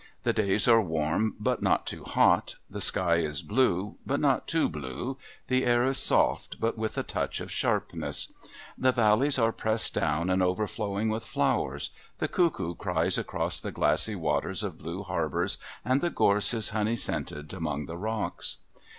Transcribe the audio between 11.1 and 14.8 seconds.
flowers; the cuckoo cries across the glassy waters of